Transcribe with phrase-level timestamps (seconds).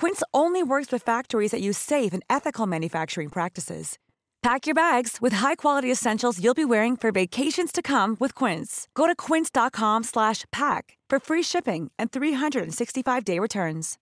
[0.00, 3.98] Quince only works with factories that use safe and ethical manufacturing practices.
[4.42, 8.86] Pack your bags with high-quality essentials you'll be wearing for vacations to come with Quince.
[8.94, 13.98] Go to quince.com/pack for free shipping and 365-day returns.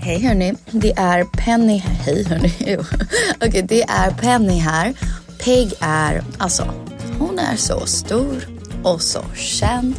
[0.00, 1.78] Hej hörni, det är Penny.
[1.78, 2.52] Hörni.
[3.36, 4.94] Okej, okay, det är Penny här.
[5.44, 6.74] Peg är, alltså,
[7.18, 8.44] hon är så stor
[8.84, 9.94] och så känd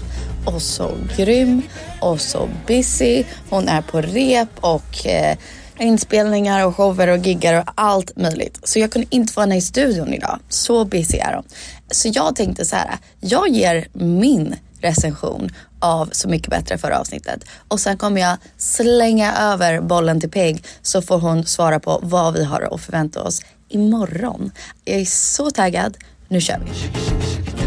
[0.46, 1.62] och så grym
[2.02, 3.24] och så busy.
[3.50, 5.38] Hon är på rep och eh,
[5.80, 8.60] inspelningar och shower och giggar och allt möjligt.
[8.64, 10.40] Så jag kunde inte få henne i studion idag.
[10.50, 11.46] Så busy är hon.
[11.92, 15.50] Så jag tänkte så här, jag ger min recension
[15.80, 17.44] av Så mycket bättre förra avsnittet.
[17.68, 22.34] Och sen kommer jag slänga över bollen till Peg så får hon svara på vad
[22.34, 24.52] vi har att förvänta oss imorgon.
[24.86, 25.98] Jag är så taggad.
[26.28, 27.67] Nu kör vi.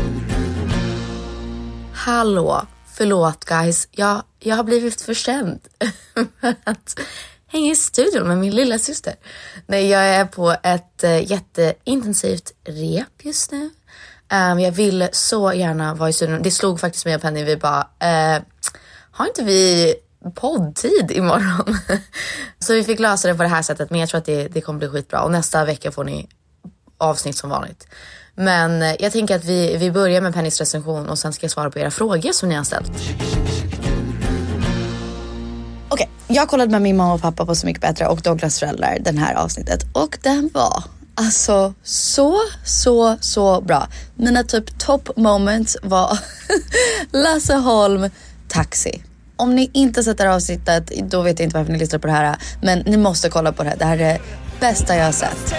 [2.05, 3.88] Hallå, förlåt guys.
[3.91, 5.61] Jag, jag har blivit försänd
[6.41, 7.00] för att
[7.47, 9.15] hänga i studion med min lilla syster.
[9.66, 13.71] Nej, jag är på ett eh, jätteintensivt rep just nu.
[14.33, 16.43] Um, jag vill så gärna vara i studion.
[16.43, 17.44] Det slog faktiskt mig och Penny.
[17.44, 18.43] Vi bara, uh,
[19.10, 19.94] har inte vi
[20.34, 21.78] poddtid imorgon?
[22.59, 23.91] så vi fick lösa det på det här sättet.
[23.91, 25.22] Men jag tror att det, det kommer bli skitbra.
[25.22, 26.28] Och nästa vecka får ni
[27.00, 27.87] avsnitt som vanligt.
[28.34, 31.50] Men eh, jag tänker att vi, vi börjar med Pennys recension och sen ska jag
[31.50, 32.91] svara på era frågor som ni har ställt.
[35.89, 38.60] Okej, okay, jag kollade med min mamma och pappa på Så mycket bättre och Douglas
[38.60, 40.84] föräldrar den här avsnittet och den var
[41.15, 43.89] alltså så, så, så bra.
[44.15, 46.19] Mina typ top moments var
[47.12, 48.10] Lasse Holm,
[48.49, 49.03] Taxi.
[49.37, 52.06] Om ni inte sett det här avsnittet, då vet jag inte varför ni lyssnar på
[52.06, 52.37] det här.
[52.62, 53.77] Men ni måste kolla på det här.
[53.77, 54.21] Det här är det
[54.60, 55.55] bästa jag har sett.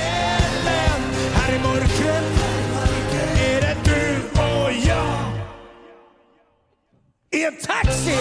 [7.33, 8.17] I en taxi!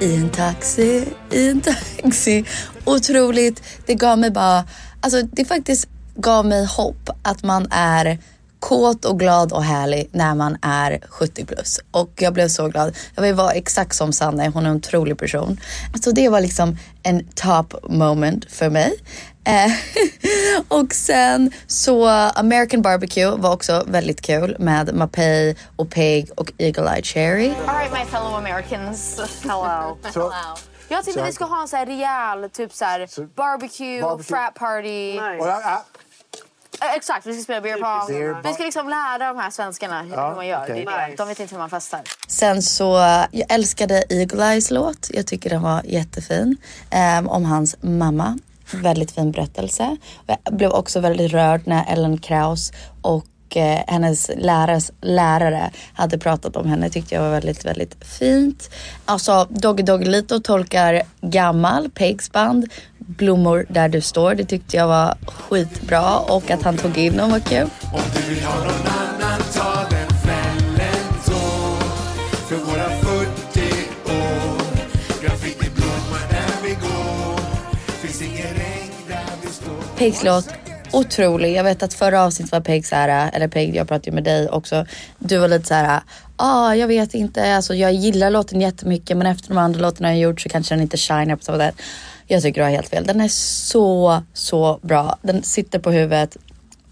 [0.00, 2.44] I en taxi, i en taxi.
[2.84, 3.62] Otroligt.
[3.86, 4.64] Det gav mig bara,
[5.00, 8.18] alltså det faktiskt gav mig hopp att man är
[8.60, 11.80] kåt och glad och härlig när man är 70 plus.
[11.90, 12.96] Och jag blev så glad.
[13.14, 15.60] Jag vill vara exakt som Sanne, hon är en otrolig person.
[15.92, 18.92] Alltså det var liksom en top moment för mig.
[19.46, 19.72] Eh,
[20.68, 26.94] och sen så American Barbecue var också väldigt kul med Mapei och Peg och Eagle
[26.94, 27.52] Eye Cherry.
[27.66, 29.20] All right my fellow Americans.
[29.42, 29.96] Hello.
[30.02, 30.32] Hello.
[30.88, 32.98] Jag tyckte vi ska ha en så här rejäl typ så här
[33.36, 34.24] barbecue, barbecue.
[34.36, 35.12] frat party.
[35.12, 35.48] Nice.
[36.80, 38.42] Eh, Exakt, vi ska spela beer pong.
[38.44, 40.70] Vi ska liksom lära de här svenskarna hur Ja, man gör.
[40.70, 41.16] är det.
[41.16, 42.00] De vet inte hur man festar.
[42.28, 42.84] Sen så,
[43.32, 45.10] jag älskade Eagle Eyes låt.
[45.10, 46.56] Jag tycker den var jättefin.
[46.90, 48.38] Ehm, om hans mamma.
[48.72, 49.96] Väldigt fin berättelse.
[50.26, 52.72] Jag blev också väldigt rörd när Ellen Kraus
[53.02, 56.90] och eh, hennes lärares lärare hade pratat om henne.
[56.90, 58.70] Tyckte jag var väldigt, väldigt fint.
[59.04, 62.66] Alltså Doggy Doggelito tolkar gammal Pegs band.
[62.98, 64.34] Blommor där du står.
[64.34, 67.68] Det tyckte jag var skitbra och att han tog in dem var kul.
[79.96, 80.48] Pegs låt,
[80.92, 81.56] otrolig.
[81.56, 84.24] Jag vet att förra avsnittet var Peg så här, eller Peg, jag pratade ju med
[84.24, 84.86] dig också.
[85.18, 86.00] Du var lite så här,
[86.36, 90.18] ah, jag vet inte, alltså jag gillar låten jättemycket men efter de andra låtarna jag
[90.18, 91.74] gjort så kanske den inte shiner på samma sätt.
[92.26, 93.06] Jag tycker du har helt fel.
[93.06, 95.18] Den är så, så bra.
[95.22, 96.36] Den sitter på huvudet.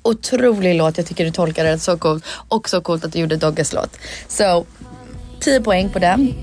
[0.03, 0.99] Otrolig låt.
[0.99, 2.25] Jag tycker du tolkar den så coolt.
[2.49, 3.97] Och så coolt att du gjorde Dogges låt.
[4.29, 4.67] Så
[5.41, 6.35] 10 poäng på den.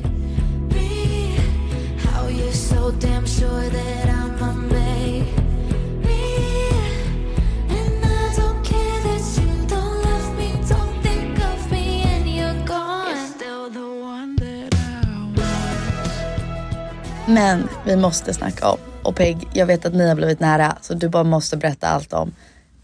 [17.34, 20.94] Men vi måste snacka om, och Peg, jag vet att ni har blivit nära så
[20.94, 22.34] du bara måste berätta allt om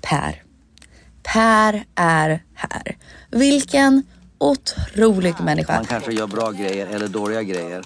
[0.02, 0.44] Per.
[1.24, 2.98] Per är här.
[3.32, 4.04] Vilken
[4.38, 5.74] otrolig människa.
[5.74, 7.86] Man kanske gör bra grejer eller dåliga grejer.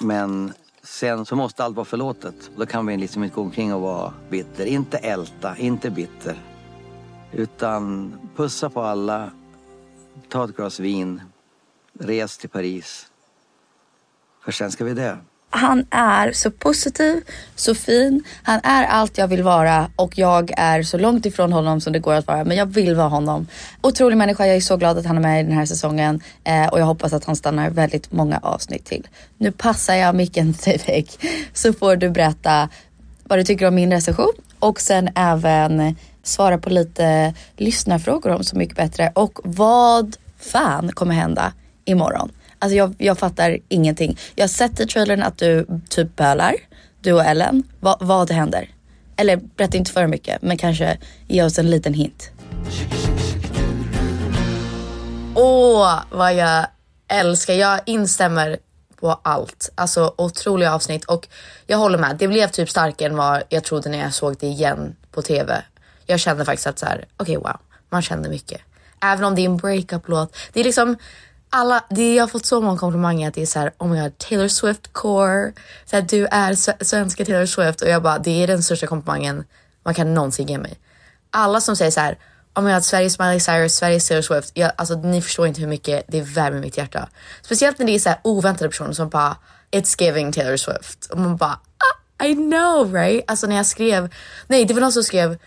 [0.00, 0.52] Men
[0.82, 2.50] sen så måste allt vara förlåtet.
[2.56, 4.66] Då kan vi liksom inte gå omkring och vara bitter.
[4.66, 6.36] Inte älta, inte bitter.
[7.32, 9.30] Utan pussa på alla,
[10.28, 11.22] ta ett glas vin,
[12.00, 13.06] res till Paris.
[14.44, 15.16] För sen ska vi dö.
[15.50, 17.22] Han är så positiv,
[17.56, 18.24] så fin.
[18.42, 21.98] Han är allt jag vill vara och jag är så långt ifrån honom som det
[21.98, 22.44] går att vara.
[22.44, 23.46] Men jag vill vara honom.
[23.80, 24.46] Otrolig människa.
[24.46, 26.84] Jag är så glad att han är med i den här säsongen eh, och jag
[26.84, 29.08] hoppas att han stannar väldigt många avsnitt till.
[29.38, 31.06] Nu passar jag micken till dig
[31.52, 32.68] så får du berätta
[33.24, 38.56] vad du tycker om min recension och sen även svara på lite lyssnarfrågor om Så
[38.56, 41.52] mycket bättre och vad fan kommer hända
[41.84, 42.30] imorgon.
[42.58, 44.18] Alltså jag, jag fattar ingenting.
[44.34, 46.54] Jag har sett i trailern att du typ bölar,
[47.00, 47.62] du och Ellen.
[47.80, 48.68] Va, vad händer?
[49.16, 52.30] Eller berätta inte för mycket, men kanske ge oss en liten hint.
[55.34, 56.66] Åh, vad jag
[57.08, 57.54] älskar.
[57.54, 58.58] Jag instämmer
[59.00, 59.70] på allt.
[59.74, 61.28] Alltså otroliga avsnitt och
[61.66, 62.16] jag håller med.
[62.16, 65.62] Det blev typ starkare än vad jag trodde när jag såg det igen på TV.
[66.06, 67.56] Jag kände faktiskt att så här, okej wow,
[67.90, 68.60] man kände mycket.
[69.02, 70.36] Även om det är en breakup-låt.
[70.52, 70.96] Det är liksom
[71.50, 74.00] alla, det, jag har fått så många komplimanger att det är så här, oh my
[74.00, 75.52] god, Taylor Swift core.
[75.84, 76.54] Så här, du är
[76.84, 79.44] svenska Taylor Swift och jag bara, det är den största komplimangen
[79.84, 80.78] man kan någonsin ge mig.
[81.30, 82.18] Alla som säger så här,
[82.54, 84.50] oh my god, Sveriges Miley Cyrus, Sveriges Taylor Swift.
[84.54, 87.08] Jag, alltså ni förstår inte hur mycket det värmer mitt hjärta.
[87.42, 89.36] Speciellt när det är så här oväntade personer som bara,
[89.70, 91.06] it's giving Taylor Swift.
[91.10, 93.24] Och man bara, ah, I know right?
[93.26, 94.14] Alltså när jag skrev,
[94.46, 95.38] nej det var någon som skrev,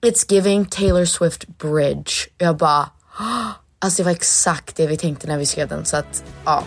[0.00, 2.12] it's giving Taylor Swift bridge.
[2.38, 5.84] Jag bara, ah, alltså det var exakt det vi tänkte när vi skrev den.
[5.84, 6.64] Så att, ja,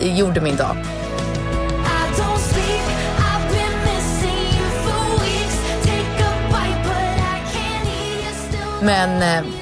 [0.00, 0.76] gjorde min dag.
[8.82, 9.52] Men eh,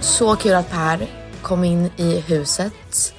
[0.00, 1.06] så kul att Per
[1.42, 3.14] kom in i huset.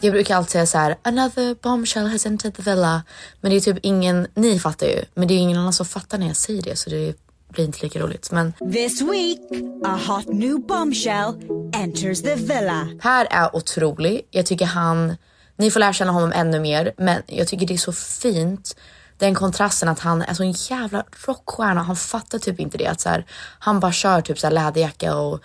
[0.00, 3.02] Jag brukar alltid säga så här, another bombshell has entered the villa.
[3.40, 6.18] Men det är typ ingen, ni fattar ju, men det är ingen annan som fattar
[6.18, 7.14] när jag säger det så det
[7.48, 8.30] blir inte lika roligt.
[8.30, 9.40] Men This week,
[9.84, 11.34] a hot new bombshell
[11.74, 12.88] enters the villa.
[13.02, 14.22] Per är otrolig.
[14.30, 15.16] Jag tycker han,
[15.56, 18.76] ni får lära känna honom ännu mer, men jag tycker det är så fint
[19.18, 21.82] den kontrasten att han är så en jävla rockstjärna.
[21.82, 23.26] Han fattar typ inte det att så här,
[23.58, 25.40] han bara kör typ så här läderjacka och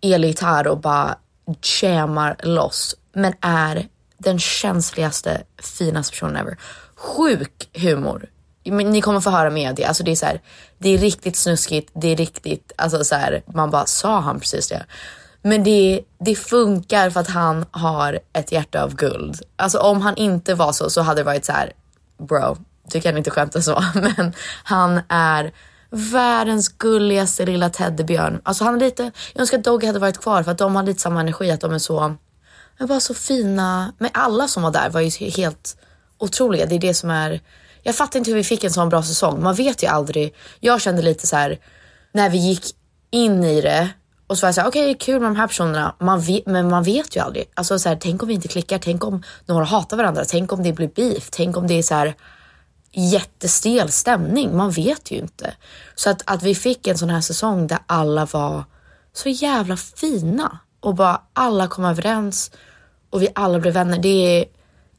[0.00, 1.18] elgitarr och bara
[1.82, 3.88] jammar loss, men är
[4.18, 6.58] den känsligaste, finaste personen ever.
[6.94, 8.26] Sjuk humor.
[8.64, 9.84] Men ni kommer få höra mer av det.
[9.84, 10.40] Alltså det är så här,
[10.78, 14.68] det är riktigt snuskigt, det är riktigt, alltså så här, man bara sa han precis
[14.68, 14.84] det.
[15.42, 19.42] Men det, det funkar för att han har ett hjärta av guld.
[19.56, 21.72] Alltså om han inte var så så hade det varit så här,
[22.18, 22.56] bro,
[22.92, 23.84] du kan inte skämta så.
[23.94, 24.32] Men
[24.64, 25.52] han är
[25.90, 28.40] världens gulligaste lilla teddybjörn.
[28.42, 30.82] Alltså han är lite, jag önskar att Doggy hade varit kvar för att de har
[30.82, 32.14] lite samma energi, att de är så,
[32.78, 33.92] men bara så fina.
[33.98, 35.76] Men alla som var där var ju helt
[36.18, 36.66] otroliga.
[36.66, 37.40] Det är det som är,
[37.84, 39.42] jag fattar inte hur vi fick en sån bra säsong.
[39.42, 40.34] Man vet ju aldrig.
[40.60, 41.58] Jag kände lite så här
[42.12, 42.64] när vi gick
[43.10, 43.88] in i det
[44.26, 46.82] och så var jag såhär, okej kul med de här personerna, man vet, men man
[46.82, 47.44] vet ju aldrig.
[47.54, 50.62] Alltså så här, tänk om vi inte klickar, tänk om några hatar varandra, tänk om
[50.62, 52.14] det blir beef, tänk om det är så här.
[52.92, 54.56] jättestel stämning.
[54.56, 55.54] Man vet ju inte.
[55.94, 58.64] Så att, att vi fick en sån här säsong där alla var
[59.12, 62.50] så jävla fina och bara alla kom överens
[63.10, 63.98] och vi alla blev vänner.
[63.98, 64.44] Det är,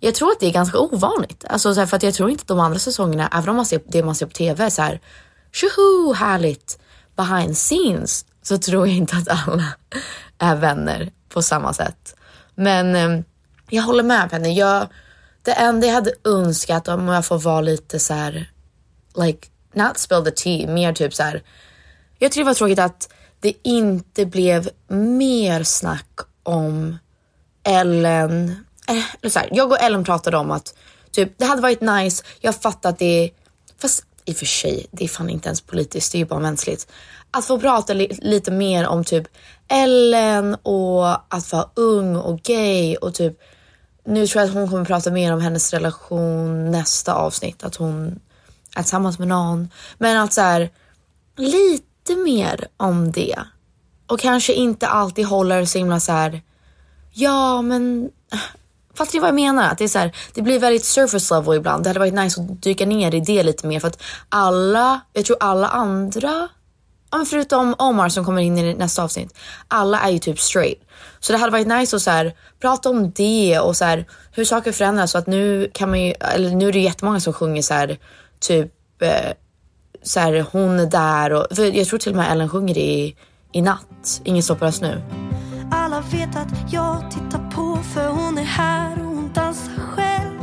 [0.05, 1.45] jag tror att det är ganska ovanligt.
[1.50, 3.65] Alltså så här, för att jag tror inte att de andra säsongerna, även om man
[3.65, 5.00] ser det man ser på TV är så här
[5.51, 6.79] tjoho härligt
[7.15, 9.63] behind scenes så tror jag inte att alla
[10.38, 12.15] är vänner på samma sätt.
[12.55, 13.25] Men eh,
[13.69, 14.53] jag håller med Penny.
[14.53, 14.88] Jag,
[15.41, 18.51] det enda jag hade önskat om jag får vara lite så här,
[19.15, 21.43] like not spill the tea, mer typ så här.
[22.19, 23.09] Jag tycker det var tråkigt att
[23.39, 26.97] det inte blev mer snack om
[27.63, 28.65] Ellen.
[28.87, 30.75] Eh, så här, jag och Ellen pratade om att
[31.11, 32.23] typ det hade varit nice.
[32.39, 33.31] Jag fattar att det
[33.81, 36.39] fast i och för sig, det är fan inte ens politiskt, det är ju bara
[36.39, 36.87] mänskligt.
[37.31, 39.27] Att få prata li lite mer om typ
[39.67, 43.39] Ellen och att vara ung och gay och typ
[44.05, 48.19] nu tror jag att hon kommer prata mer om hennes relation nästa avsnitt, att hon
[48.75, 49.69] är tillsammans med någon.
[49.97, 50.69] Men att så här,
[51.37, 53.39] lite mer om det.
[54.07, 56.41] Och kanske inte alltid håller så himla så här,
[57.13, 58.09] ja men
[58.95, 59.69] Fattar ni vad jag menar?
[59.71, 61.83] Att det, är så här, det blir väldigt surface level ibland.
[61.83, 65.25] Det hade varit nice att dyka ner i det lite mer för att alla, jag
[65.25, 66.49] tror alla andra,
[67.11, 69.37] ja, men förutom Omar som kommer in i nästa avsnitt,
[69.67, 70.81] alla är ju typ straight.
[71.19, 74.45] Så det hade varit nice att så här, prata om det och så här, hur
[74.45, 77.61] saker förändras så att nu kan man ju, eller nu är det jättemånga som sjunger
[77.61, 77.97] så här,
[78.39, 78.71] typ
[79.01, 79.31] eh,
[80.03, 83.15] så här, hon är där och jag tror till och med Ellen sjunger det i,
[83.51, 84.21] i natt.
[84.23, 85.01] Ingen stoppar oss nu.
[85.71, 87.34] Alla vet att jag tittar
[87.93, 90.35] för hon är här och hon dansar själv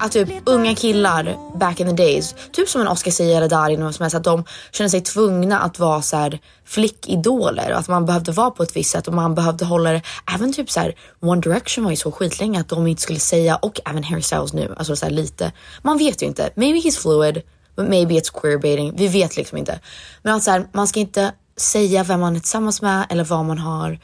[0.00, 3.82] att typ unga killar back in the days, typ som en Oscar Sia eller Darin
[3.82, 7.88] och som helst, att de känner sig tvungna att vara så här flickidoler och att
[7.88, 10.02] man behövde vara på ett visst sätt och man behövde hålla det.
[10.34, 13.56] Även typ så här One Direction var ju så skitlänge att de inte skulle säga
[13.56, 15.52] och även Harry Styles nu, alltså så här lite.
[15.82, 16.50] Man vet ju inte.
[16.54, 17.42] Maybe he's fluid,
[17.76, 18.92] but maybe it's queerbaiting.
[18.96, 19.80] Vi vet liksom inte.
[20.22, 23.44] Men att så här, man ska inte säga vem man är tillsammans med eller vad
[23.44, 23.98] man har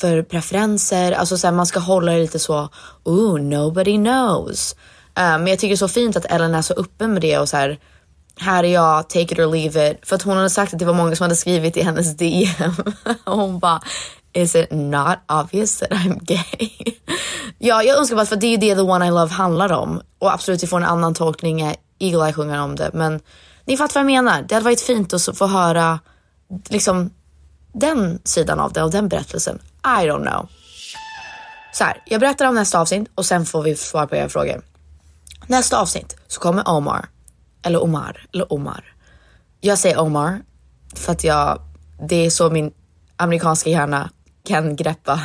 [0.00, 1.12] för preferenser.
[1.12, 2.68] Alltså så här, man ska hålla det lite så,
[3.04, 4.76] oh nobody knows.
[5.18, 7.38] Uh, men jag tycker det är så fint att Ellen är så öppen med det
[7.38, 7.78] och så här,
[8.40, 10.08] här är jag, take it or leave it.
[10.08, 12.72] För att hon hade sagt att det var många som hade skrivit i hennes DM
[13.24, 13.80] och hon bara
[14.32, 16.70] Is it not obvious that I'm gay?
[17.58, 20.00] ja, jag önskar bara för det är ju det The One I Love handlar om
[20.18, 22.90] och absolut vi får en annan tolkning när Eagle Eye sjunger om det.
[22.94, 23.20] Men
[23.64, 24.42] ni fattar vad jag menar.
[24.42, 25.98] Det hade varit fint att få höra
[26.68, 27.10] liksom
[27.80, 29.58] den sidan av det och den berättelsen.
[29.84, 30.48] I don't know.
[31.72, 34.62] Så här, jag berättar om nästa avsnitt och sen får vi svar på era frågor.
[35.46, 37.08] Nästa avsnitt så kommer Omar,
[37.62, 38.84] eller Omar, eller Omar.
[39.60, 40.40] Jag säger Omar
[40.94, 41.60] för att jag,
[42.08, 42.72] det är så min
[43.16, 44.10] amerikanska hjärna
[44.44, 45.20] kan greppa.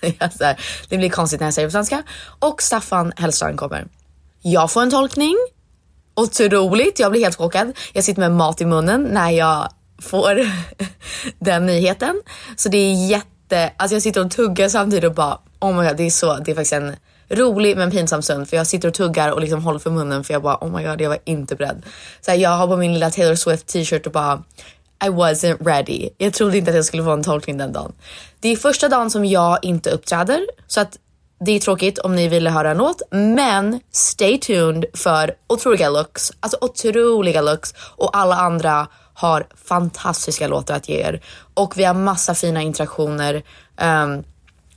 [0.88, 2.02] det blir konstigt när jag säger det på svenska.
[2.38, 3.86] Och Staffan Hellstrand kommer.
[4.42, 5.36] Jag får en tolkning.
[6.14, 7.72] Otroligt, jag blir helt chockad.
[7.92, 10.40] Jag sitter med mat i munnen när jag får
[11.38, 12.22] den nyheten.
[12.56, 15.96] Så det är jätte, alltså jag sitter och tuggar samtidigt och bara oh my god,
[15.96, 16.96] det är så, det är faktiskt en
[17.28, 20.34] rolig men pinsam stund för jag sitter och tuggar och liksom håller för munnen för
[20.34, 21.82] jag bara oh my god, jag var inte beredd.
[22.20, 24.42] Så här, jag har på min lilla Taylor Swift t-shirt och bara
[25.04, 26.08] I wasn't ready.
[26.18, 27.92] Jag trodde inte att jag skulle få en tolkning den dagen.
[28.40, 30.98] Det är första dagen som jag inte uppträder så att
[31.40, 36.32] det är tråkigt om ni ville höra en låt, men stay tuned för otroliga looks,
[36.40, 41.22] alltså otroliga looks och alla andra har fantastiska låtar att ge er
[41.54, 43.42] och vi har massa fina interaktioner
[43.80, 44.24] um,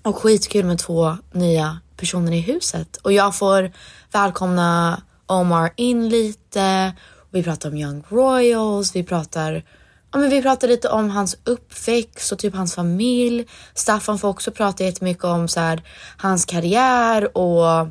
[0.03, 3.72] och skitkul med två nya personer i huset och jag får
[4.12, 6.93] välkomna Omar in lite.
[7.29, 9.63] Vi pratar om Young Royals, vi pratar
[10.12, 13.46] Ja, men vi pratar lite om hans uppväxt och typ hans familj.
[13.74, 15.81] Staffan får också prata jättemycket om så här,
[16.17, 17.88] hans karriär och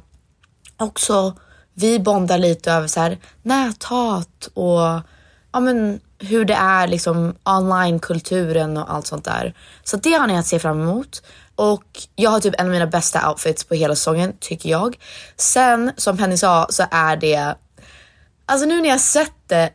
[0.77, 1.35] också
[1.75, 4.81] vi bondar lite över så här, näthat och
[5.53, 9.55] ja, men, hur det är liksom online-kulturen och allt sånt där.
[9.85, 11.23] Så det har ni att se fram emot.
[11.55, 11.85] Och
[12.17, 14.97] jag har typ en av mina bästa outfits på hela säsongen tycker jag.
[15.37, 17.55] Sen som Penny sa så är det,
[18.47, 19.71] alltså nu när jag sett det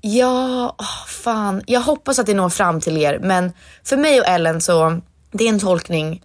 [0.00, 1.62] Ja, oh, fan.
[1.66, 3.52] Jag hoppas att det når fram till er, men
[3.84, 5.00] för mig och Ellen så
[5.32, 6.22] det är en tolkning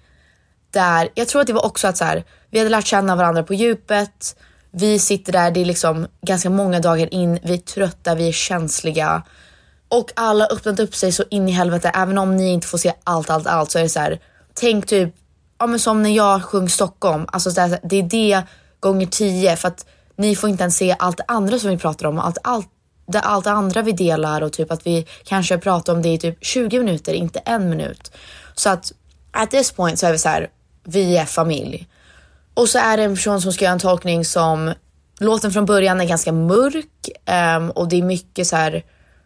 [0.72, 3.44] där jag tror att det var också att så här, vi hade lärt känna varandra
[3.44, 4.36] på djupet.
[4.72, 7.40] Vi sitter där, det är liksom ganska många dagar in.
[7.44, 9.24] Vi är trötta, vi är känsliga
[9.94, 11.92] och alla har öppnat upp sig så in i helvete.
[11.94, 14.20] Även om ni inte får se allt, allt, allt så är det så här.
[14.54, 15.16] Tänk typ,
[15.60, 17.26] ja men som när jag sjöng Stockholm.
[17.28, 18.44] Alltså det är det, är det
[18.80, 19.86] gånger tio för att
[20.16, 22.68] ni får inte ens se allt det andra som vi pratar om allt, allt
[23.08, 26.18] det, allt det andra vi delar och typ att vi kanske pratar om det i
[26.18, 28.12] typ 20 minuter, inte en minut.
[28.56, 28.92] Så att
[29.32, 30.48] at this point så är vi så här,
[30.84, 31.88] vi är familj.
[32.54, 34.74] Och så är det en person som ska göra en tolkning som
[35.20, 37.10] låten från början är ganska mörk
[37.58, 38.84] um, och det är mycket så här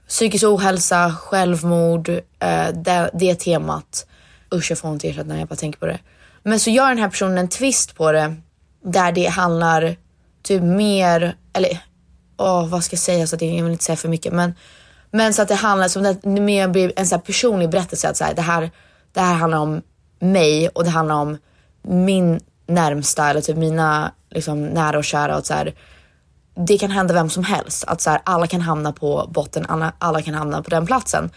[0.07, 2.09] psykisk ohälsa, självmord,
[2.39, 4.07] eh, det, det temat.
[4.53, 5.99] Usch jag får ont i hjärtat när jag bara tänker på det.
[6.43, 8.35] Men så gör den här personen en twist på det
[8.85, 9.95] där det handlar
[10.43, 11.79] typ mer, eller
[12.37, 14.53] åh vad ska jag säga så att jag, jag vill inte säga för mycket men
[15.11, 18.17] men så att det handlar som det mer blir en så här personlig berättelse att
[18.17, 18.71] så här, det, här,
[19.11, 19.81] det här handlar om
[20.19, 21.37] mig och det handlar om
[21.81, 25.73] min närmsta eller typ mina liksom, nära och kära och så här,
[26.57, 27.83] det kan hända vem som helst.
[27.87, 31.29] Att så här, alla kan hamna på botten, alla, alla kan hamna på den platsen.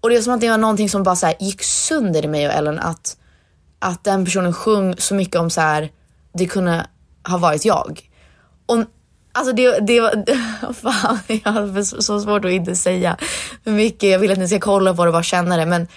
[0.00, 2.28] Och det är som att det var någonting som bara så här, gick sönder i
[2.28, 3.16] mig och Ellen att,
[3.78, 5.90] att den personen sjöng så mycket om så här,
[6.32, 6.86] det kunde
[7.28, 8.00] ha varit jag.
[8.66, 8.84] Och
[9.32, 13.16] Alltså det, det var, fan jag har så svårt att inte säga
[13.64, 14.10] hur mycket.
[14.10, 15.66] Jag vill att ni ska kolla på det och bara känna det.
[15.66, 15.88] Men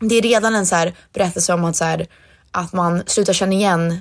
[0.00, 2.06] det är redan en så här berättelse om att, så här,
[2.50, 3.98] att man slutar känna igen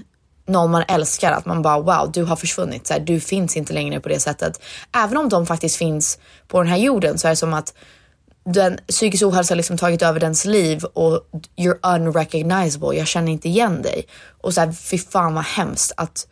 [0.50, 1.32] någon man älskar.
[1.32, 2.88] Att man bara wow, du har försvunnit.
[2.88, 4.62] Så här, du finns inte längre på det sättet.
[4.96, 7.74] Även om de faktiskt finns på den här jorden så är det som att
[8.46, 11.22] den psykisk ohälsa har liksom tagit över dens liv och
[11.58, 12.98] you're unrecognizable.
[12.98, 14.06] Jag känner inte igen dig.
[14.42, 16.28] Och så här, fy fan vad hemskt att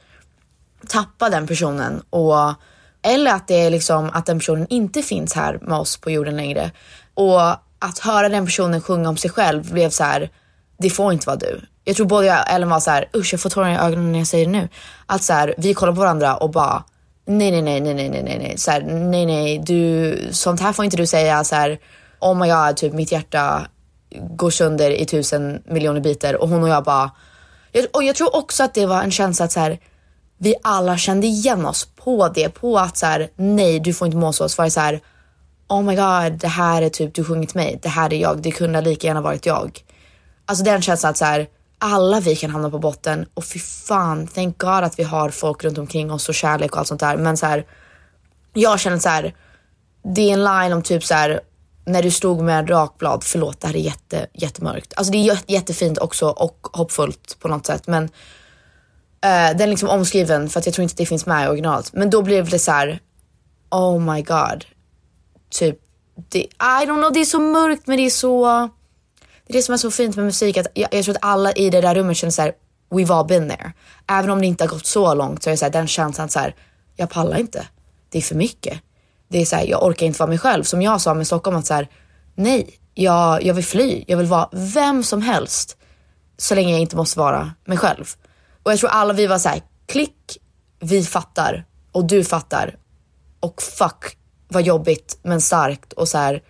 [0.88, 2.53] tappa den personen och
[3.01, 6.38] eller att det är liksom att den personen inte finns här med oss på jorden
[6.38, 6.71] längre.
[7.13, 7.41] Och
[7.79, 10.29] att höra den personen sjunga om sig själv blev så här,
[10.77, 11.62] det får inte vara du.
[11.84, 14.12] Jag tror både jag och Ellen var så här, usch jag får tårar i ögonen
[14.12, 14.69] när jag säger det nu.
[15.05, 16.84] Att så här, vi kollar på varandra och bara,
[17.25, 20.74] nej nej nej nej nej nej nej nej, så här, nej nej du, sånt här
[20.74, 21.79] får inte du säga så här,
[22.19, 23.67] oh my god, typ mitt hjärta
[24.19, 27.12] går sönder i tusen miljoner bitar och hon och jag bara,
[27.72, 29.79] jag, och jag tror också att det var en känsla att så här,
[30.38, 34.17] vi alla kände igen oss på det, på att så här, nej du får inte
[34.17, 34.50] må så.
[34.50, 35.01] Så var det så här,
[35.67, 38.51] oh my god, det här är typ du sjungit mig, det här är jag, det
[38.51, 39.84] kunde lika gärna varit jag.
[40.47, 41.47] Alltså den känslan att så här,
[41.79, 45.63] alla vi kan hamna på botten och fy fan, thank god att vi har folk
[45.63, 47.17] runt omkring oss och kärlek och allt sånt där.
[47.17, 47.65] Men så här,
[48.53, 49.35] jag känner så här,
[50.15, 51.41] det är en line om typ så här,
[51.85, 54.93] när du stod med rakblad, förlåt det här är jätte, jättemörkt.
[54.95, 58.09] Alltså det är jättefint också och hoppfullt på något sätt men
[59.25, 61.93] Uh, den är liksom omskriven för att jag tror inte det finns med i originalet.
[61.93, 62.99] Men då blev det så här,
[63.71, 64.65] oh my god.
[65.49, 65.79] Typ,
[66.29, 68.69] det, I don't know, det är så mörkt men det är så...
[69.47, 70.57] Det är det som är så fint med musik.
[70.57, 72.53] Att jag, jag tror att alla i det där rummet känner så här,
[72.89, 73.71] we've all been there.
[74.07, 76.29] Även om det inte har gått så långt så är det så här, den känslan
[76.29, 76.55] så här,
[76.95, 77.67] jag pallar inte.
[78.10, 78.81] Det är för mycket.
[79.27, 80.63] Det är så här, jag orkar inte vara mig själv.
[80.63, 81.88] Som jag sa med Stockholm att så här,
[82.36, 84.03] nej, jag, jag vill fly.
[84.07, 85.77] Jag vill vara vem som helst.
[86.38, 88.05] Så länge jag inte måste vara mig själv.
[88.63, 90.38] Och jag tror alla vi var så här, klick,
[90.79, 92.75] vi fattar och du fattar.
[93.39, 96.41] Och fuck vad jobbigt men starkt och så här.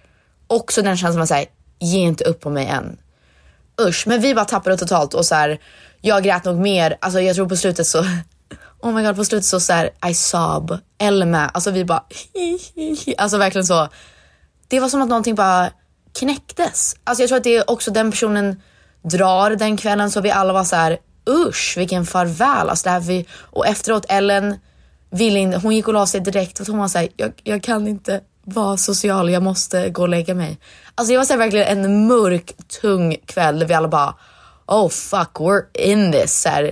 [0.47, 1.47] Också den känslan man säger
[1.79, 2.97] ge inte upp på mig än.
[3.81, 5.59] Usch, men vi bara tappade totalt och så här.
[6.01, 8.05] Jag grät nog mer, alltså jag tror på slutet så
[8.79, 10.77] Oh my god, på slutet så, så här, I sob.
[10.97, 12.03] Eller med, alltså vi bara
[13.17, 13.87] Alltså verkligen så.
[14.67, 15.69] Det var som att någonting bara
[16.19, 16.95] knäcktes.
[17.03, 18.61] Alltså jag tror att det är också den personen
[19.01, 20.97] drar den kvällen så vi alla var så här
[21.29, 22.69] usch vilken farväl.
[22.69, 24.55] Alltså det här vi, och efteråt Ellen
[25.09, 28.21] ville hon gick och la sig direkt för hon var såhär, jag, jag kan inte
[28.47, 30.57] vara social, jag måste gå och lägga mig.
[30.95, 34.15] Alltså det var så här, verkligen en mörk, tung kväll där vi alla bara,
[34.65, 36.41] oh fuck we're in this.
[36.41, 36.71] Så här,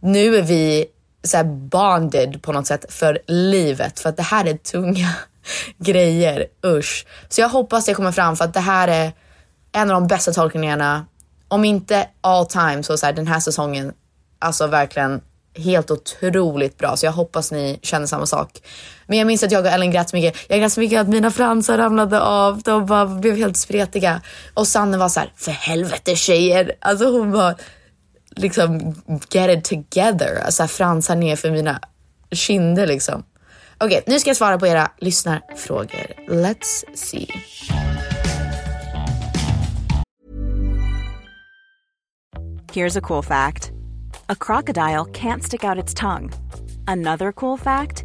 [0.00, 0.86] nu är vi
[1.24, 5.08] så här bonded på något sätt för livet för att det här är tunga
[5.78, 7.06] grejer, usch.
[7.28, 9.12] Så jag hoppas det kommer fram för att det här är
[9.72, 11.06] en av de bästa tolkningarna
[11.48, 13.92] om inte all time så, så här, den här säsongen,
[14.38, 15.20] alltså verkligen
[15.54, 16.96] helt otroligt bra.
[16.96, 18.62] Så jag hoppas ni känner samma sak.
[19.06, 20.36] Men jag minns att jag och Ellen grät så mycket.
[20.48, 22.62] Jag grät så mycket att mina fransar ramlade av.
[22.62, 24.20] De bara blev helt spretiga.
[24.54, 26.72] Och Sanne var så här, för helvete tjejer.
[26.80, 27.54] Alltså hon var
[28.36, 28.94] liksom
[29.30, 30.42] get it together.
[30.44, 31.80] Alltså fransar ner för mina
[32.30, 33.24] kinder liksom.
[33.78, 36.06] Okej, nu ska jag svara på era lyssnarfrågor.
[36.28, 37.28] Let's see.
[42.72, 43.70] Here's a cool fact
[44.28, 46.32] a crocodile can't stick out its tongue.
[46.86, 48.04] Another cool fact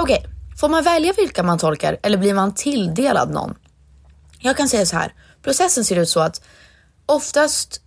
[0.00, 0.26] Okej,
[0.60, 3.54] får man välja vilka man tolkar eller blir man tilldelad någon?
[4.38, 5.12] Jag kan säga så här.
[5.42, 6.42] Processen ser ut så att
[7.06, 7.80] oftast,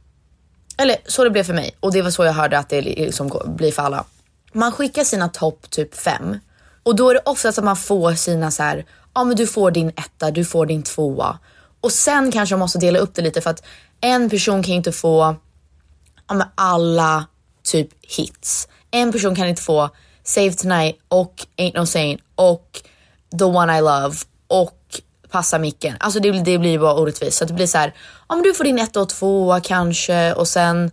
[0.77, 3.31] eller så det blev för mig och det var så jag hörde att det liksom
[3.45, 4.05] blir för alla.
[4.53, 6.39] Man skickar sina topp typ fem
[6.83, 9.71] och då är det oftast att man får sina så här, ja men du får
[9.71, 11.39] din etta, du får din tvåa
[11.81, 13.63] och sen kanske man måste dela upp det lite för att
[14.01, 15.35] en person kan ju inte få
[16.31, 17.25] ja, men alla
[17.63, 18.67] typ hits.
[18.91, 19.89] En person kan inte få
[20.23, 22.81] Save Tonight och Ain't No Saint och
[23.39, 24.15] The One I Love
[24.47, 24.79] och
[25.31, 25.95] Passa micken.
[25.99, 27.37] Alltså det, det blir bara orättvist.
[27.37, 27.93] Så att det blir så här,
[28.29, 30.91] ja men du får din etta och tvåa kanske och sen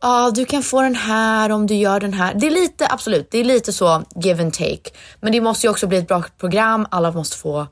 [0.00, 2.34] ja du kan få den här om du gör den här.
[2.34, 4.90] Det är lite, absolut, det är lite så give and take.
[5.20, 6.86] Men det måste ju också bli ett bra program.
[6.90, 7.66] Alla måste få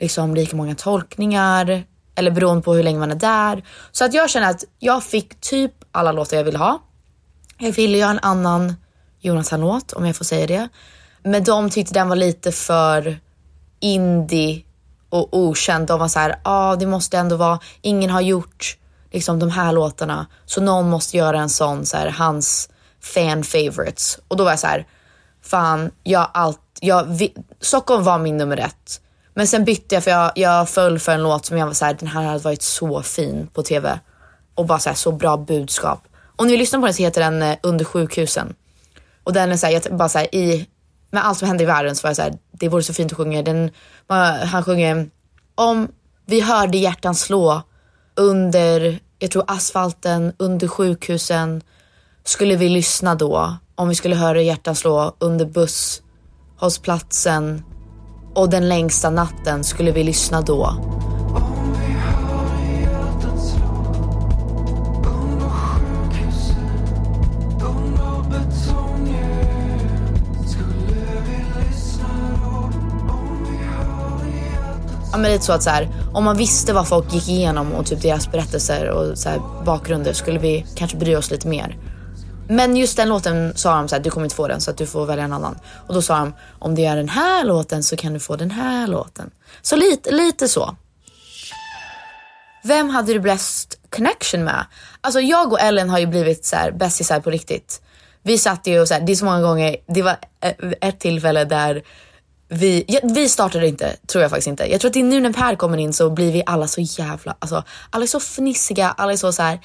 [0.00, 1.84] liksom lika många tolkningar
[2.16, 3.64] eller beroende på hur länge man är där.
[3.92, 6.82] Så att jag känner att jag fick typ alla låtar jag ville ha.
[7.58, 8.74] Jag ville göra en annan
[9.20, 10.68] Jonathan-låt om jag får säga det.
[11.22, 13.18] Men de tyckte den var lite för
[13.80, 14.62] indie
[15.08, 15.86] och okänd.
[15.86, 18.78] De var så här, ja ah, det måste ändå vara, ingen har gjort
[19.12, 20.26] liksom de här låtarna.
[20.44, 22.68] Så någon måste göra en sån, så här, hans
[23.00, 24.18] fan favorites.
[24.28, 24.86] Och då var jag så här,
[25.42, 29.00] fan, jag allt, jag, vi, Stockholm var min nummer ett.
[29.36, 31.84] Men sen bytte jag för jag, jag föll för en låt som jag var så
[31.84, 33.98] här, den här hade varit så fin på TV.
[34.54, 36.00] Och bara så, här, så bra budskap.
[36.36, 38.54] Om ni lyssnar på den så heter den eh, Under sjukhusen.
[39.24, 40.66] Och den är så här, jag bara så här, i,
[41.10, 43.12] med allt som händer i världen så var jag så här, det vore så fint
[43.12, 43.42] att sjunga.
[43.42, 43.70] Den,
[44.44, 45.10] han sjunger
[45.54, 45.88] om
[46.26, 47.62] vi hörde hjärtan slå
[48.14, 51.62] under, jag tror asfalten, under sjukhusen.
[52.24, 53.56] Skulle vi lyssna då?
[53.74, 57.62] Om vi skulle höra hjärtan slå under busshållplatsen
[58.36, 60.76] och den längsta natten, skulle vi lyssna då?
[75.12, 77.86] Ja, men lite så att så här, om man visste vad folk gick igenom och
[77.86, 81.76] typ deras berättelser och så här, bakgrunder skulle vi kanske bry oss lite mer.
[82.48, 84.76] Men just den låten sa de så här, du kommer inte få den så att
[84.76, 85.58] du får välja en annan.
[85.86, 88.50] Och då sa de, om du gör den här låten så kan du få den
[88.50, 89.30] här låten.
[89.62, 90.76] Så lite, lite så.
[92.62, 94.66] Vem hade du bäst connection med?
[95.00, 97.82] Alltså jag och Ellen har ju blivit så här bästisar på riktigt.
[98.22, 101.00] Vi satt ju och så här, det är så många gånger, det var eh, ett
[101.00, 101.82] tillfälle där
[102.48, 104.70] vi, ja, vi startade inte, tror jag faktiskt inte.
[104.70, 106.80] Jag tror att det är nu när Per kommer in så blir vi alla så
[106.80, 109.60] jävla, alltså alla är så fnissiga, alla är så så här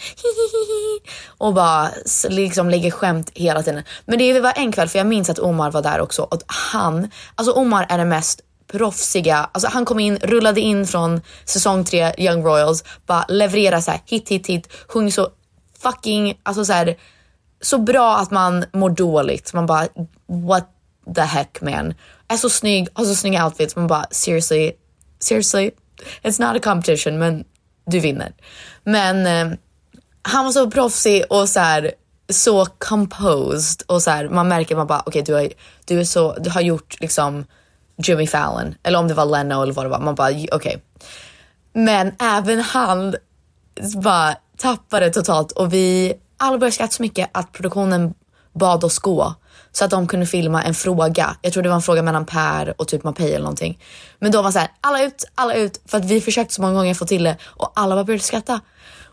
[1.27, 1.89] och bara
[2.29, 3.83] liksom lägger skämt hela tiden.
[4.05, 7.09] Men det var en kväll, för jag minns att Omar var där också och han,
[7.35, 8.41] alltså Omar är den mest
[8.71, 13.91] proffsiga, alltså han kom in, rullade in från säsong tre Young Royals, bara leverera så
[13.91, 15.29] här hit hit hit, sjung så
[15.81, 16.95] fucking, alltså så här
[17.61, 19.53] så bra att man mår dåligt.
[19.53, 19.87] Man bara
[20.27, 20.69] what
[21.15, 21.93] the heck man.
[22.31, 23.75] Är så snygg, har så snygga outfits.
[23.75, 24.71] Man bara seriously,
[25.19, 25.71] seriously,
[26.23, 27.43] it's not a competition men
[27.85, 28.33] du vinner.
[28.83, 29.57] Men eh,
[30.21, 31.91] han var så proffsig och så här,
[32.29, 35.49] så composed och så här, man märker man bara okej du, har,
[35.85, 37.45] du, är så, du har gjort liksom
[37.97, 39.99] Jimmy Fallon eller om det var Leno eller vad det var.
[39.99, 40.83] Man bara okej.
[41.73, 43.15] Men även han
[43.95, 48.13] bara tappade totalt och vi alla började skratta så mycket att produktionen
[48.53, 49.35] bad oss gå
[49.71, 51.36] så att de kunde filma en fråga.
[51.41, 53.79] Jag tror det var en fråga mellan Per och typ Mapei eller någonting.
[54.19, 56.73] Men då var så här, alla ut, alla ut för att vi försökte så många
[56.73, 58.60] gånger få till det och alla bara började skratta.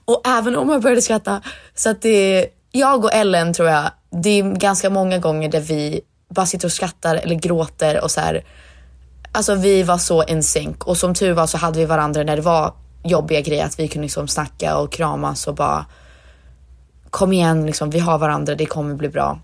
[0.04, 1.42] Och även om började skratta
[1.74, 6.00] så att det jag och Ellen tror jag, det är ganska många gånger där vi
[6.30, 8.44] bara sitter och skrattar eller gråter och så här.
[9.32, 12.36] Alltså vi var så in sync och som tur var så hade vi varandra när
[12.36, 15.86] det var jobbiga grejer att vi kunde liksom snacka och kramas och bara
[17.10, 19.40] kom igen liksom, vi har varandra, det kommer bli bra.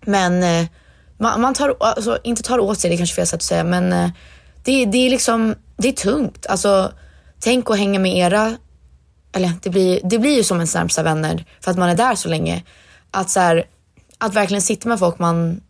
[0.00, 0.66] Men eh,
[1.18, 3.64] man, man tar, alltså inte tar åt sig, det är kanske fel sätt att säga,
[3.64, 4.10] men eh,
[4.64, 6.46] det, det är liksom, det är tungt.
[6.46, 6.92] Alltså
[7.40, 8.56] tänk att hänga med era,
[9.32, 12.14] eller det blir, det blir ju som ens närmsta vänner för att man är där
[12.14, 12.62] så länge.
[13.10, 13.64] Att så här,
[14.18, 15.60] att verkligen sitta med folk man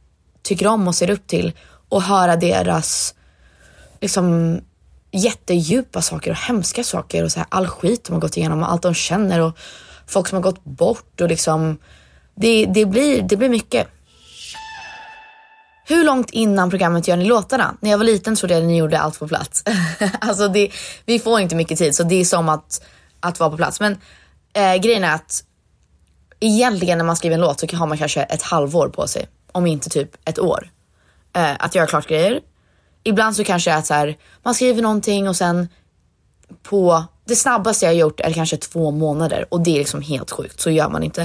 [0.42, 1.52] tycker om och ser upp till
[1.88, 3.14] och höra deras
[4.00, 4.60] liksom
[5.12, 8.70] jättedjupa saker och hemska saker och så här, all skit de har gått igenom och
[8.70, 9.58] allt de känner och
[10.06, 11.78] folk som har gått bort och liksom
[12.34, 13.88] det, det, blir, det blir mycket.
[15.88, 17.76] Hur långt innan programmet gör ni låtarna?
[17.80, 19.64] När jag var liten trodde jag att ni gjorde allt på plats.
[20.20, 20.70] alltså det,
[21.04, 22.82] vi får inte mycket tid så det är som att,
[23.20, 23.80] att vara på plats.
[23.80, 23.98] Men
[24.52, 25.44] eh, grejen är att
[26.40, 29.28] egentligen när man skriver en låt så har man kanske ett halvår på sig.
[29.52, 30.70] Om inte typ ett år.
[31.36, 32.40] Eh, att göra klart grejer.
[33.02, 35.68] Ibland så kanske det är att så här, man skriver någonting och sen
[36.62, 40.30] på det snabbaste jag har gjort är kanske två månader och det är liksom helt
[40.30, 40.60] sjukt.
[40.60, 41.22] Så gör man inte.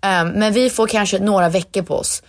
[0.00, 2.22] Eh, men vi får kanske några veckor på oss.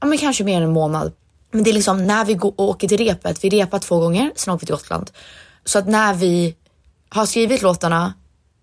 [0.00, 1.12] Ja, men kanske mer än en månad.
[1.50, 3.44] Men det är liksom när vi går, åker till repet.
[3.44, 5.10] Vi repar två gånger, sen åker vi till Gotland.
[5.64, 6.54] Så att när vi
[7.08, 8.14] har skrivit låtarna,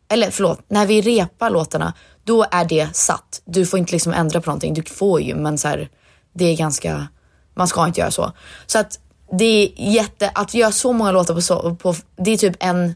[0.10, 1.93] eller förlåt, när vi repar låtarna,
[2.24, 3.41] då är det satt.
[3.45, 4.74] Du får inte liksom ändra på någonting.
[4.74, 5.89] Du får ju, men så här,
[6.34, 7.08] det är ganska,
[7.54, 8.32] man ska inte göra så.
[8.65, 9.00] Så att
[9.32, 12.95] det är jätte, att göra så många låtar på så, på, det är typ en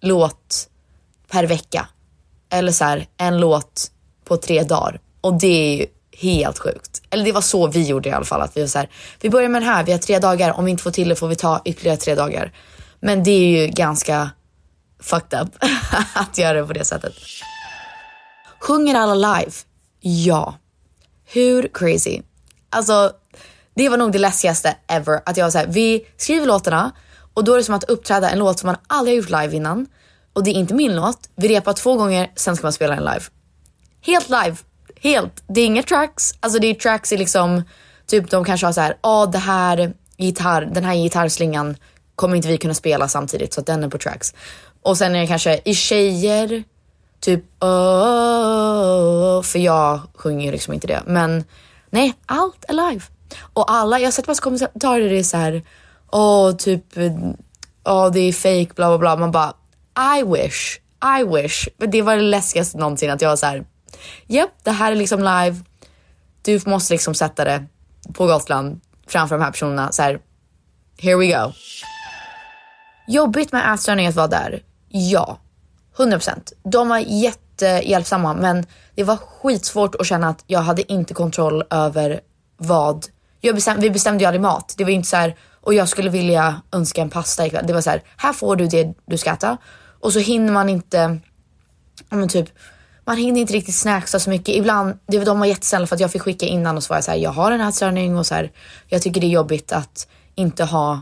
[0.00, 0.68] låt
[1.30, 1.88] per vecka.
[2.50, 3.90] Eller så här, en låt
[4.24, 5.00] på tre dagar.
[5.20, 5.86] Och det är ju
[6.18, 7.02] helt sjukt.
[7.10, 8.40] Eller det var så vi gjorde i alla fall.
[8.40, 10.58] Att vi var så här, vi börjar med den här, vi har tre dagar.
[10.58, 12.52] Om vi inte får till det får vi ta ytterligare tre dagar.
[13.00, 14.30] Men det är ju ganska
[15.00, 15.48] fucked up
[16.14, 17.12] att göra det på det sättet.
[18.60, 19.52] Sjunger alla live?
[20.00, 20.54] Ja.
[21.24, 22.20] Hur crazy?
[22.70, 23.12] Alltså,
[23.74, 25.20] det var nog det läskigaste ever.
[25.26, 26.92] Att jag var såhär, vi skriver låtarna
[27.34, 29.56] och då är det som att uppträda en låt som man aldrig har gjort live
[29.56, 29.86] innan.
[30.32, 31.30] Och det är inte min låt.
[31.36, 33.24] Vi repar två gånger, sen ska man spela den live.
[34.00, 34.56] Helt live.
[35.04, 35.42] Helt.
[35.46, 36.34] Det är inga tracks.
[36.40, 37.62] Alltså det är tracks i liksom,
[38.06, 41.76] typ de kanske har så här, ja det här gitarr, den här gitarrslingan
[42.14, 44.34] kommer inte vi kunna spela samtidigt så att den är på tracks.
[44.82, 46.64] Och sen är det kanske i tjejer,
[47.20, 51.02] typ oh, för jag sjunger ju liksom inte det.
[51.06, 51.44] Men
[51.90, 53.04] nej, allt är live.
[53.52, 55.62] Och alla, jag har sett massa kommentarer det är så här,
[56.12, 56.84] åh typ,
[57.84, 59.16] åh det är fake bla bla bla.
[59.16, 59.54] Man bara,
[60.18, 60.78] I wish,
[61.18, 61.68] I wish.
[61.76, 63.64] Men det var det läskigaste någonsin att jag var så här,
[64.26, 65.56] japp det här är liksom live.
[66.42, 67.64] Du måste liksom sätta det
[68.12, 70.20] på Gotland framför de här personerna så här,
[70.98, 71.52] here we go.
[73.08, 74.62] Jobbigt med ätstörning att vara där?
[74.88, 75.38] Ja,
[75.96, 76.52] 100%.
[76.64, 82.20] De var jättehjälpsamma men det var skitsvårt att känna att jag hade inte kontroll över
[82.56, 83.06] vad
[83.40, 84.74] jag bestäm, vi bestämde ju aldrig mat.
[84.76, 87.66] Det var ju inte så här, och jag skulle vilja önska en pasta ikväll.
[87.66, 89.56] Det var så här, här får du det du ska äta.
[90.00, 91.18] Och så hinner man inte,
[92.08, 92.48] men typ,
[93.04, 94.54] man hinner inte riktigt snacksa så mycket.
[94.54, 97.18] Ibland, det de var jättesnälla för att jag fick skicka innan och svara så här,
[97.18, 98.52] jag har en ätstörning och så här,
[98.88, 101.00] jag tycker det är jobbigt att inte ha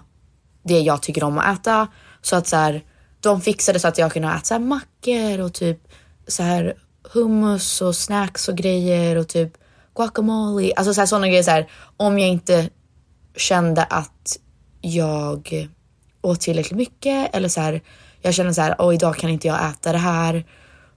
[0.62, 1.88] det jag tycker om att äta.
[2.22, 2.82] Så att så här,
[3.20, 5.78] de fixade så att jag kunde äta så här mackor och typ
[6.26, 6.74] så här
[7.12, 9.52] hummus och snacks och grejer och typ
[9.94, 10.72] guacamole.
[10.76, 12.68] Alltså så här, sådana grejer så här, om jag inte
[13.36, 14.38] kände att
[14.80, 15.68] jag
[16.20, 17.82] åt tillräckligt mycket eller så här,
[18.22, 20.44] jag kände så här, åh idag kan inte jag äta det här.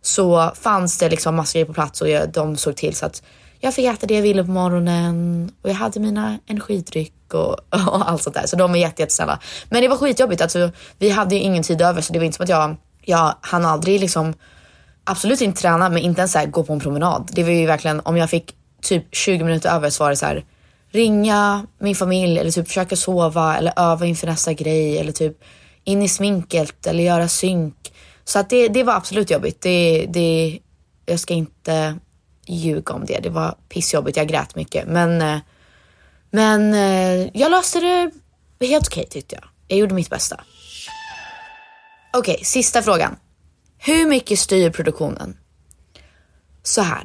[0.05, 3.23] Så fanns det liksom massor grejer på plats och jag, de såg till så att
[3.59, 7.49] jag fick äta det jag ville på morgonen och jag hade mina energidryck och,
[7.87, 8.45] och allt sånt där.
[8.45, 9.39] Så de är jätte, jättesnälla.
[9.69, 10.41] Men det var skitjobbigt.
[10.41, 13.35] Alltså, vi hade ju ingen tid över så det var inte som att jag, jag
[13.41, 14.33] hann aldrig liksom
[15.03, 17.29] absolut inte träna men inte ens så här, gå på en promenad.
[17.33, 20.25] Det var ju verkligen om jag fick typ 20 minuter över så var det så
[20.25, 20.45] här
[20.91, 25.37] ringa min familj eller typ försöka sova eller öva inför nästa grej eller typ
[25.83, 27.91] in i sminket eller göra synk.
[28.25, 29.61] Så att det, det var absolut jobbigt.
[29.61, 30.59] Det, det,
[31.05, 31.99] jag ska inte
[32.47, 33.19] ljuga om det.
[33.19, 34.17] Det var pissjobbigt.
[34.17, 34.87] Jag grät mycket.
[34.87, 35.39] Men, eh,
[36.29, 38.11] Men eh, jag löste det
[38.65, 39.43] helt okej tyckte jag.
[39.67, 40.43] Jag gjorde mitt bästa.
[42.13, 43.15] Okej, sista frågan.
[43.77, 45.37] Hur mycket styr produktionen?
[46.63, 47.03] Så här.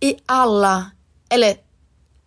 [0.00, 0.90] I alla,
[1.28, 1.54] eller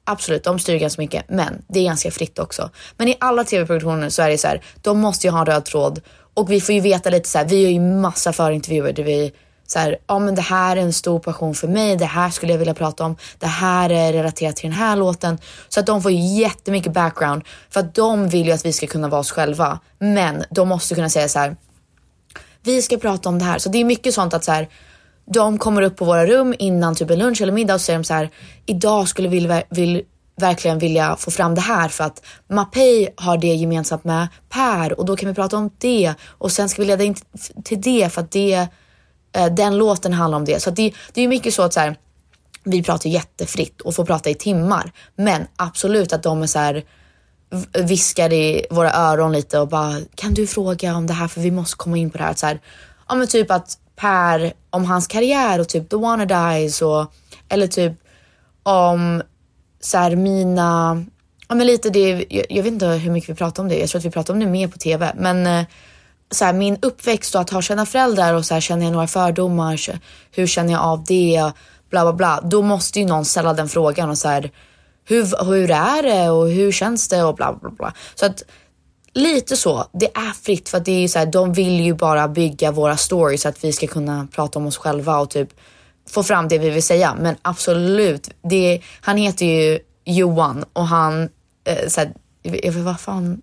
[0.04, 2.70] absolut, de styr ganska mycket, men det är ganska fritt också.
[2.98, 5.66] Men i alla tv-produktioner så är det så här, de måste ju ha en röd
[5.66, 6.02] tråd
[6.36, 9.32] och vi får ju veta lite så här, vi gör ju massa förintervjuer där vi
[9.68, 12.52] så här, ja men det här är en stor passion för mig, det här skulle
[12.52, 15.38] jag vilja prata om, det här är relaterat till den här låten.
[15.70, 18.88] Så att de får ju jättemycket background för att de vill ju att vi ska
[18.88, 19.80] kunna vara oss själva.
[20.00, 21.56] Men de måste kunna säga så här,
[22.64, 23.60] vi ska prata om det här.
[23.60, 24.70] Så det är mycket sånt att så här,
[25.26, 28.06] de kommer upp på våra rum innan typ en lunch eller middag och säger de
[28.06, 28.30] så här,
[28.66, 30.04] idag skulle vi vill,
[30.36, 35.06] verkligen vilja få fram det här för att Mapei har det gemensamt med Per och
[35.06, 37.16] då kan vi prata om det och sen ska vi leda in
[37.64, 38.68] till det för att det,
[39.36, 40.62] eh, den låten handlar om det.
[40.62, 41.96] Så att det, det är ju mycket så att så här,
[42.64, 46.84] vi pratar jättefritt och får prata i timmar, men absolut att de är så här
[47.84, 51.52] viskar i våra öron lite och bara kan du fråga om det här för vi
[51.52, 52.34] måste komma in på det här.
[52.34, 52.60] Så här
[53.10, 57.14] ja men typ att Per om hans karriär och typ The Wanna Dies och
[57.50, 57.94] eller typ
[58.64, 59.24] om
[59.80, 61.04] så här mina,
[61.48, 63.80] ja men lite det, jag, jag vet inte hur mycket vi pratar om det.
[63.80, 65.66] Jag tror att vi pratar om det mer på TV, men eh,
[66.32, 69.08] så här, min uppväxt och att ha kända föräldrar och så här, känner jag några
[69.08, 69.80] fördomar,
[70.32, 71.52] hur känner jag av det,
[71.90, 72.42] bla bla bla.
[72.42, 74.52] Då måste ju någon ställa den frågan och så här,
[75.08, 77.94] hur, hur är det och hur känns det och bla bla bla.
[78.16, 78.44] Så att
[79.14, 82.28] lite så, det är fritt för att det är så här, de vill ju bara
[82.28, 85.50] bygga våra stories så att vi ska kunna prata om oss själva och typ
[86.10, 87.16] få fram det vi vill säga.
[87.20, 91.30] Men absolut, det, han heter ju Johan och han,
[91.64, 92.14] eh, så här,
[92.44, 93.42] jag vet- vad fan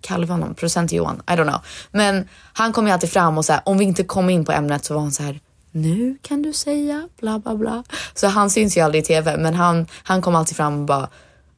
[0.00, 0.54] kallar vi honom?
[0.54, 1.16] Producent Johan?
[1.28, 1.60] I don't know.
[1.92, 4.52] Men han kom ju alltid fram och så här, om vi inte kom in på
[4.52, 5.40] ämnet så var han så här,
[5.72, 7.84] nu kan du säga bla bla bla.
[8.14, 11.08] Så han syns ju aldrig i TV, men han, han kom alltid fram och bara,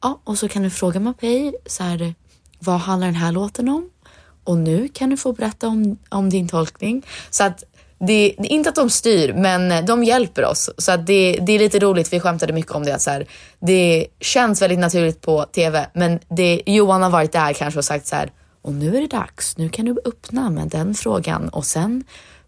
[0.01, 2.15] ja, och så kan du fråga Mapei så här,
[2.59, 3.89] vad handlar den här låten om?
[4.43, 7.05] Och nu kan du få berätta om, om din tolkning.
[7.29, 7.63] Så att
[8.07, 10.69] det, det är inte att de styr, men de hjälper oss.
[10.77, 12.13] Så att det, det är lite roligt.
[12.13, 12.95] Vi skämtade mycket om det.
[12.95, 13.25] Att så här,
[13.59, 18.07] det känns väldigt naturligt på TV, men det, Johan har varit där kanske och sagt
[18.07, 18.31] så här.
[18.61, 19.57] Och nu är det dags.
[19.57, 22.03] Nu kan du öppna med den frågan och sen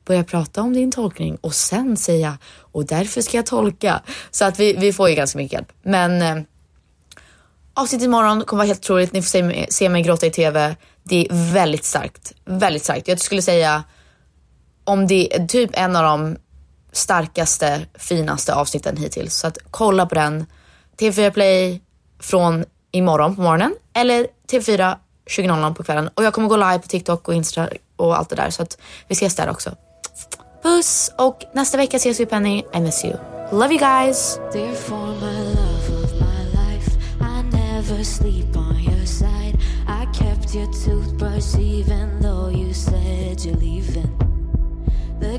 [0.05, 4.01] börja prata om din tolkning och sen säga och därför ska jag tolka.
[4.31, 5.71] Så att vi, vi får ju ganska mycket hjälp.
[5.83, 6.43] Men eh,
[7.73, 9.13] Avsnittet imorgon kommer vara helt otroligt.
[9.13, 10.75] Ni får se se mig gråta i TV.
[11.03, 12.33] Det är väldigt starkt.
[12.45, 13.07] Väldigt starkt.
[13.07, 13.83] Jag skulle säga
[14.85, 16.37] om det är typ en av de
[16.91, 19.35] starkaste, finaste avsnitten hittills.
[19.35, 20.45] Så att kolla på den.
[20.97, 21.81] TV4 Play
[22.19, 24.95] från imorgon på morgonen eller TV4
[25.25, 26.09] 20.00 på kvällen.
[26.13, 28.49] Och jag kommer gå live på TikTok och Insta och allt det där.
[28.49, 29.75] Så att vi ses där också.
[30.63, 32.63] Puss och nästa vecka ses vi Penny.
[32.73, 33.17] I miss you.
[33.51, 34.39] Love you guys!
[38.03, 39.57] Sleep on your side.
[39.87, 42.14] I kept your toothbrush even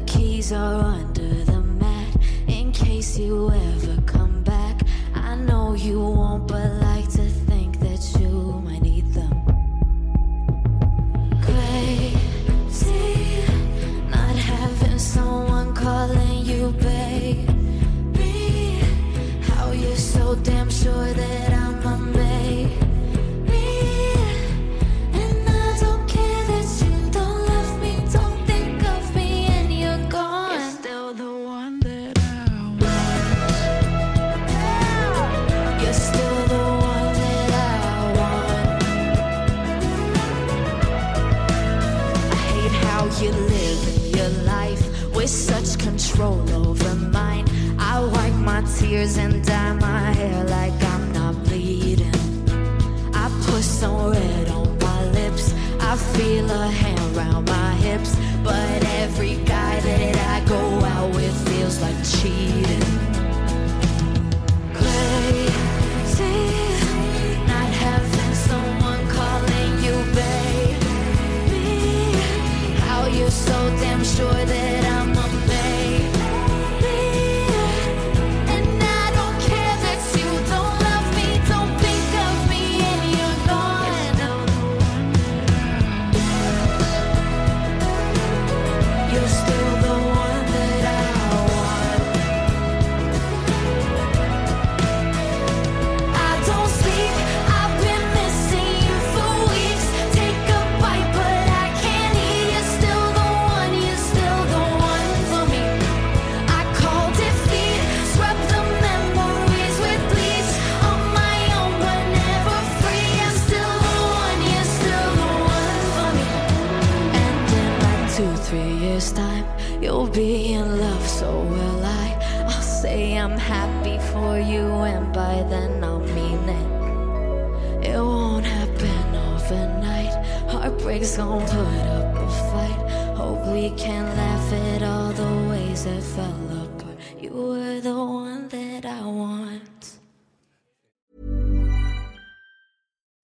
[0.07, 2.17] keys are under the mat
[2.47, 4.81] in case you ever come back.
[5.15, 8.29] I know you won't, but like to think that you
[8.65, 9.33] might need them.
[11.43, 13.43] Crazy,
[14.09, 18.81] not having someone calling you baby.
[19.43, 21.56] How you're so damn sure that I'm